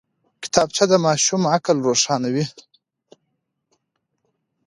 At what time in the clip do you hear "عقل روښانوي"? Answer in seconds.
1.55-2.45